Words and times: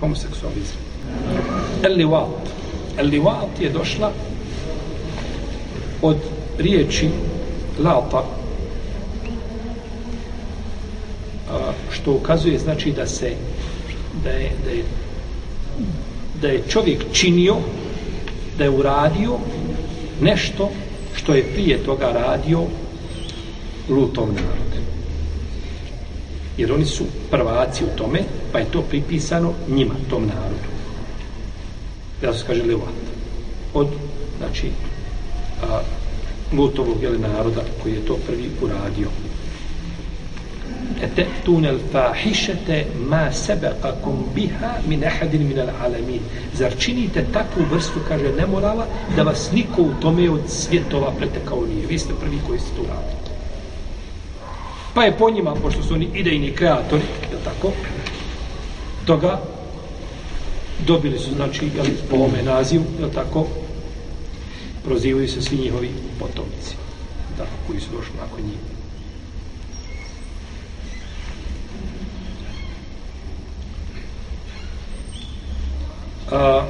homoseksualizam. 0.00 0.76
El-Liwat. 1.82 2.48
El-Liwat 2.98 3.60
je 3.60 3.70
došla 3.70 4.12
od 6.02 6.16
riječi 6.58 7.08
lata 7.78 8.24
što 11.90 12.12
ukazuje 12.12 12.58
znači 12.58 12.92
da 12.92 13.06
se 13.06 13.32
da 14.24 14.30
je, 14.30 14.50
da 14.64 14.70
je 14.70 14.84
da 16.40 16.48
je 16.48 16.62
čovjek 16.68 17.04
činio 17.12 17.56
da 18.58 18.64
je 18.64 18.70
uradio 18.70 19.38
nešto 20.20 20.70
što 21.16 21.34
je 21.34 21.52
prije 21.52 21.78
toga 21.78 22.06
radio 22.06 22.62
lutom 23.88 24.28
narodu. 24.28 24.65
Jer 26.56 26.72
oni 26.72 26.84
su 26.84 27.04
prvaci 27.30 27.84
u 27.84 27.96
tome, 27.96 28.20
pa 28.52 28.58
je 28.58 28.70
to 28.70 28.82
pripisano 28.82 29.52
njima, 29.68 29.94
tom 30.10 30.26
narodu. 30.26 30.68
Ja 32.22 32.34
se 32.34 32.44
kaže 32.46 32.62
Levat. 32.62 32.94
Od, 33.74 33.88
znači, 34.38 34.70
a, 35.62 35.80
lutovog 36.52 37.02
jeli, 37.02 37.18
naroda 37.18 37.60
koji 37.82 37.92
je 37.92 38.06
to 38.06 38.18
prvi 38.26 38.50
uradio. 38.62 39.08
Etetun 41.02 41.64
el 41.64 41.78
fahišete 41.92 42.86
ma 43.08 43.32
sebekakum 43.32 44.24
biha 44.34 44.80
min 44.86 45.04
ehadin 45.04 45.48
min 45.48 45.58
al 45.60 45.70
alamin. 45.80 46.20
Zar 46.54 46.72
činite 46.78 47.26
takvu 47.32 47.64
vrstu, 47.70 48.00
kaže, 48.08 48.32
nemorala, 48.32 48.86
da 49.16 49.22
vas 49.22 49.52
niko 49.52 49.82
u 49.82 49.94
tome 50.00 50.30
od 50.30 50.40
svjetova 50.48 51.12
pretekao 51.18 51.66
nije. 51.66 51.86
Vi 51.86 51.98
ste 51.98 52.14
prvi 52.20 52.40
koji 52.46 52.58
ste 52.58 52.76
to 52.76 52.82
uradili. 52.82 53.35
Pa 54.96 55.04
je 55.04 55.16
po 55.18 55.30
njima, 55.30 55.54
pošto 55.54 55.82
su 55.82 55.94
oni 55.94 56.08
idejni 56.14 56.52
kreatori, 56.52 57.02
je 57.32 57.38
tako, 57.44 57.72
toga 59.06 59.40
dobili 60.86 61.18
su, 61.18 61.34
znači, 61.34 61.70
jel, 61.76 61.86
po 62.10 62.16
ovome 62.16 62.42
nazivu, 62.42 62.84
je 63.00 63.12
tako, 63.12 63.46
prozivaju 64.84 65.28
se 65.28 65.42
svi 65.42 65.56
njihovi 65.56 65.90
potomci, 66.18 66.74
tako, 67.36 67.50
koji 67.66 67.80
su 67.80 67.86
došli 67.96 68.12
nakon 68.20 68.40
njih. 68.44 68.58
A, 76.30 76.66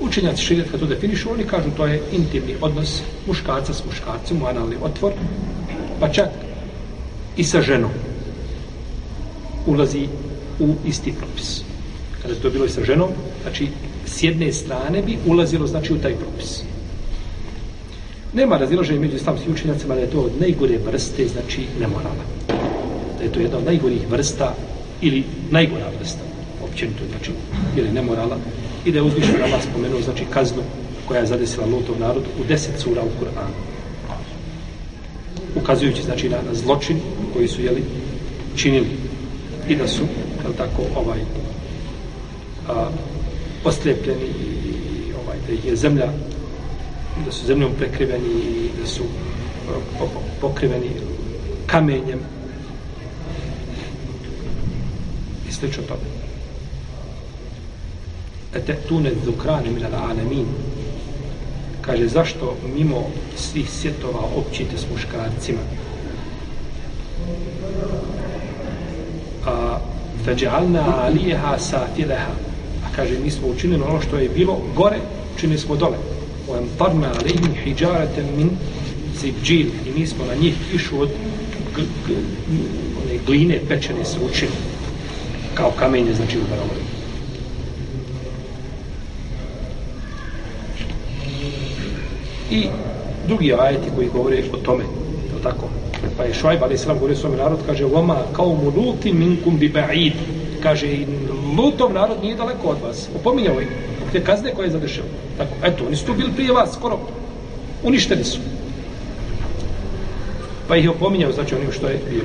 učenjaci 0.00 0.42
širijat 0.42 0.70
kad 0.70 0.80
to 0.80 0.86
definišu, 0.86 1.32
oni 1.32 1.44
kažu 1.44 1.70
to 1.76 1.86
je 1.86 2.02
intimni 2.12 2.54
odnos 2.60 3.02
muškarca 3.26 3.74
s 3.74 3.84
muškarcem 3.86 4.42
u 4.42 4.46
analni 4.46 4.76
otvor, 4.82 5.12
pa 6.00 6.08
čak 6.08 6.28
i 7.36 7.44
sa 7.44 7.62
ženom 7.62 7.90
ulazi 9.66 10.08
u 10.58 10.74
isti 10.86 11.12
propis. 11.12 11.62
Kada 12.22 12.34
je 12.34 12.40
to 12.40 12.50
bilo 12.50 12.64
i 12.64 12.68
sa 12.68 12.84
ženom, 12.84 13.10
znači 13.42 13.68
s 14.06 14.22
jedne 14.22 14.52
strane 14.52 15.02
bi 15.02 15.18
ulazilo 15.26 15.66
znači 15.66 15.92
u 15.92 15.98
taj 15.98 16.14
propis. 16.14 16.62
Nema 18.32 18.56
razilaženja 18.56 19.00
među 19.00 19.16
islamskim 19.16 19.52
učenjacima 19.52 19.94
da 19.94 20.00
je 20.00 20.10
to 20.10 20.20
od 20.20 20.32
najgore 20.40 20.78
vrste, 20.78 21.28
znači 21.28 21.66
nemorala. 21.80 22.24
Da 23.18 23.24
je 23.24 23.32
to 23.32 23.40
jedna 23.40 23.58
od 23.58 23.64
najgorih 23.64 24.10
vrsta 24.10 24.54
ili 25.00 25.24
najgora 25.50 25.90
vrsta, 25.98 26.22
općenito, 26.64 27.04
znači, 27.10 27.30
ili 27.76 27.92
nemorala, 27.92 28.38
i 28.84 28.92
da 28.92 28.98
je 28.98 29.02
uzvišen 29.02 29.42
Allah 29.42 29.62
spomenuo, 29.62 30.00
znači, 30.00 30.24
kaznu 30.30 30.62
koja 31.08 31.20
je 31.20 31.26
zadesila 31.26 31.66
Lutov 31.66 32.00
narod 32.00 32.24
u 32.40 32.44
deset 32.44 32.80
sura 32.80 33.02
u 33.02 33.10
Kur'anu. 33.20 33.56
Ukazujući, 35.54 36.02
znači, 36.02 36.28
na, 36.28 36.36
na 36.36 36.54
zločin 36.54 37.00
koji 37.32 37.48
su, 37.48 37.62
jeli, 37.62 37.84
činili 38.56 38.86
i 39.68 39.76
da 39.76 39.88
su, 39.88 40.02
jel 40.42 40.52
tako, 40.52 40.82
ovaj, 40.96 41.20
a, 42.68 42.88
ostlepljeni 43.64 44.24
i 44.24 45.12
ovaj, 45.24 45.38
da 45.46 45.52
ih 45.52 45.64
je 45.64 45.76
zemlja, 45.76 46.08
da 47.24 47.32
su 47.32 47.46
zemljom 47.46 47.72
prekriveni 47.78 48.28
i 48.28 48.70
da 48.80 48.86
su 48.86 49.02
a, 50.00 50.04
pokriveni 50.40 50.90
kamenjem 51.66 52.20
i 55.48 55.52
slično 55.52 55.82
tome 55.82 56.13
etetune 58.54 59.10
zukrane 59.24 59.70
min 59.70 59.84
al 59.84 59.92
kaže 61.86 62.08
zašto 62.08 62.56
mimo 62.76 63.06
svih 63.36 63.70
svjetova 63.70 64.20
općite 64.36 64.78
s 64.78 64.84
muškarcima? 64.92 65.58
A 69.46 69.78
feđalna 70.24 71.04
alijeha 71.04 71.58
safileha. 71.58 72.32
A 72.84 72.96
kaže 72.96 73.18
mi 73.24 73.30
smo 73.30 73.48
učinili 73.48 73.82
ono 73.82 74.00
što 74.00 74.16
je 74.16 74.28
bilo 74.28 74.60
gore 74.76 74.98
učinili 75.36 75.58
smo 75.58 75.76
dole. 75.76 75.96
U 76.48 76.56
emtarna 76.56 77.12
alihim 77.20 77.54
hijjarete 77.64 78.24
min 78.36 78.50
zibđil 79.20 79.66
i 79.86 79.98
mi 79.98 80.06
smo 80.06 80.24
na 80.24 80.34
njih 80.34 80.54
kišu 80.70 81.00
od 81.00 81.10
one 83.02 83.18
gline 83.26 83.60
pečene 83.68 84.04
sručine 84.04 84.52
kao 85.54 85.70
kamenje 85.70 86.14
znači 86.14 86.38
u 86.38 86.42
i 92.50 92.66
drugi 93.26 93.54
ajeti 93.54 93.90
koji 93.96 94.08
govore 94.08 94.42
o 94.52 94.56
tome 94.56 94.84
je 94.84 95.42
tako? 95.42 95.68
Pa 96.16 96.24
je 96.24 96.34
Šuajb 96.34 96.62
ali 96.62 96.74
islam 96.74 96.96
govorio 96.96 97.16
svome 97.16 97.36
narod 97.36 97.58
kaže 97.66 97.84
vama 97.84 98.16
kao 98.32 98.48
mu 98.48 98.72
luti 98.76 99.12
minkum 99.12 99.58
bi 99.58 99.72
ba'id. 99.72 100.12
Kaže 100.62 100.86
lutov 101.58 101.92
narod 101.92 102.16
nije 102.22 102.36
daleko 102.36 102.68
od 102.68 102.76
vas. 102.82 103.08
Opominjao 103.20 103.60
je 103.60 103.68
te 104.12 104.24
kazne 104.24 104.54
koje 104.54 104.66
je 104.66 104.70
zadešao 104.70 105.04
tako 105.38 105.50
eto 105.62 105.84
oni 105.86 105.96
su 105.96 106.06
tu 106.06 106.14
bili 106.14 106.32
prije 106.32 106.52
vas 106.52 106.72
skoro. 106.72 106.98
Uništeni 107.82 108.24
su. 108.24 108.38
Pa 110.68 110.76
ih 110.76 110.84
je 110.84 110.90
opominjao 110.90 111.32
znači 111.32 111.54
onim 111.54 111.72
što 111.72 111.88
je 111.88 112.00
bilo. 112.10 112.24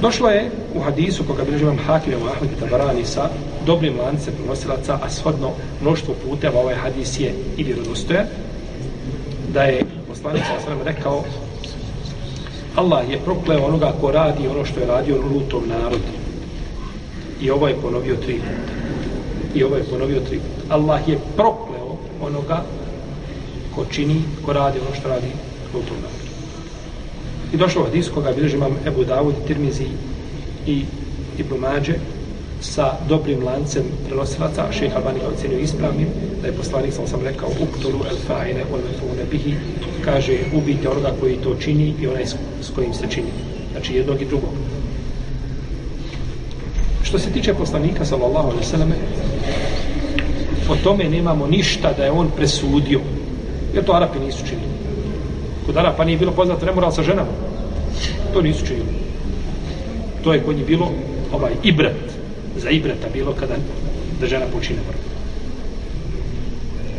Došlo 0.00 0.28
je 0.28 0.50
u 0.74 0.80
hadisu 0.80 1.24
koga 1.24 1.44
bilježi 1.44 1.64
vam 1.64 1.78
Hakim 1.86 2.12
i 2.12 2.16
Ahmed 2.16 2.50
i 2.52 2.60
Tabarani 2.60 3.04
sa 3.04 3.28
dobrim 3.66 3.98
lance 3.98 4.30
prenosilaca, 4.30 4.98
a 5.02 5.10
shodno 5.10 5.50
mnoštvo 5.80 6.14
puteva 6.24 6.60
ovaj 6.60 6.74
hadis 6.74 7.20
je 7.20 7.34
i 7.56 7.64
vjerodostoje, 7.64 8.26
da 9.52 9.62
je 9.62 9.84
poslanik 10.08 10.42
sa 10.44 10.74
rekao 10.84 11.24
Allah 12.76 13.10
je 13.10 13.18
prokleo 13.24 13.66
onoga 13.66 13.92
ko 14.00 14.10
radi 14.12 14.48
ono 14.48 14.64
što 14.64 14.80
je 14.80 14.86
radio 14.86 15.16
lutom 15.16 15.68
narod. 15.68 16.00
I 17.40 17.50
ovo 17.50 17.68
je 17.68 17.74
ponovio 17.82 18.16
tri 18.16 18.40
I 19.54 19.64
ovo 19.64 19.76
je 19.76 19.82
ponovio 19.82 20.20
tri 20.20 20.40
Allah 20.68 21.08
je 21.08 21.18
prokleo 21.36 21.96
onoga 22.20 22.64
ko 23.74 23.84
čini, 23.90 24.22
ko 24.44 24.52
radi 24.52 24.78
ono 24.80 24.96
što 24.96 25.08
radi 25.08 25.26
lutom 25.74 25.96
narodu. 25.96 26.26
I 27.52 27.56
došlo 27.56 27.82
od 27.82 27.88
hadis 27.88 28.08
koga 28.08 28.32
bilježi 28.32 28.56
imam 28.56 28.76
Ebu 28.86 29.04
Davud, 29.04 29.34
Tirmizi 29.46 29.86
i 30.66 30.84
Ibn 31.38 31.54
Mađe 31.60 31.94
sa 32.60 32.98
dobrim 33.08 33.44
lancem 33.44 33.84
prenosilaca, 34.06 34.64
a 34.68 34.72
šeha 34.72 34.96
Albani 34.96 35.20
ga 35.20 35.28
ocenio 35.28 35.58
ispravnim, 35.58 36.08
da 36.42 36.48
je 36.48 36.52
poslanik, 36.52 36.92
sam 36.92 37.06
sam 37.06 37.20
rekao, 37.24 37.48
uktolu 37.60 38.04
el 38.10 38.16
fa'ine 38.28 38.64
ol 38.72 38.80
mefune 38.80 39.24
bihi, 39.30 39.54
kaže, 40.04 40.38
ubijte 40.54 40.88
onoga 40.88 41.12
koji 41.20 41.36
to 41.36 41.54
čini 41.60 41.94
i 42.00 42.06
onaj 42.06 42.26
s 42.62 42.70
kojim 42.74 42.94
se 42.94 43.06
čini. 43.10 43.28
Znači, 43.72 43.94
jednog 43.94 44.22
i 44.22 44.24
drugog. 44.24 44.50
Što 47.02 47.18
se 47.18 47.30
tiče 47.30 47.54
poslanika, 47.54 48.04
sallallahu 48.04 48.48
alaihi 48.48 48.64
sallam, 48.64 48.92
o 50.68 50.76
tome 50.76 51.04
nemamo 51.04 51.46
ništa 51.46 51.92
da 51.92 52.04
je 52.04 52.10
on 52.10 52.30
presudio, 52.36 53.00
jer 53.74 53.84
to 53.84 53.92
Arapi 53.92 54.18
nisu 54.18 54.46
činili. 54.46 54.76
Kod 55.66 55.76
Arapa 55.76 56.04
nije 56.04 56.18
bilo 56.18 56.32
poznato 56.32 56.66
nemoral 56.66 56.92
sa 56.92 57.02
ženama. 57.02 57.30
To 58.32 58.42
nisu 58.42 58.66
činili. 58.66 58.86
To 60.24 60.32
je 60.32 60.42
kod 60.42 60.56
njih 60.56 60.66
bilo 60.66 60.90
ovaj 61.32 61.52
ibrat 61.62 62.16
Za 62.62 62.70
ibreta 62.70 63.08
bilo 63.12 63.32
kada 63.32 63.54
da 64.20 64.26
žena 64.26 64.46
počine 64.52 64.78
moral. 64.86 65.00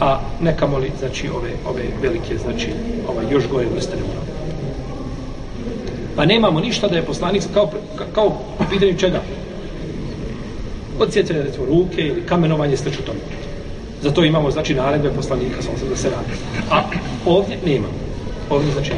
A 0.00 0.20
neka 0.40 0.66
moli, 0.66 0.92
znači, 0.98 1.28
ove, 1.28 1.50
ove 1.66 1.82
velike, 2.02 2.38
znači, 2.38 2.68
ova 3.08 3.22
još 3.30 3.48
gore 3.48 3.66
vrste 3.74 3.96
nemoral. 3.96 4.22
Pa 6.16 6.24
nemamo 6.24 6.60
ništa 6.60 6.88
da 6.88 6.96
je 6.96 7.02
poslanik 7.02 7.42
kao, 7.54 7.70
kao 8.12 8.38
pitanju 8.70 8.98
čega? 8.98 9.20
Od 10.98 11.14
recimo, 11.14 11.66
ruke 11.66 12.02
ili 12.02 12.22
kamenovanje, 12.26 12.76
slično 12.76 13.02
tome. 13.02 13.18
Zato 14.02 14.24
imamo, 14.24 14.50
znači, 14.50 14.74
naredbe 14.74 15.10
poslanika, 15.10 15.62
sam 15.62 15.78
se 15.78 15.86
da 15.86 15.96
se 15.96 16.10
radi. 16.10 16.32
A 16.70 16.82
ovdje 17.26 17.58
nemamo 17.64 18.06
ovdje 18.50 18.72
znači 18.72 18.92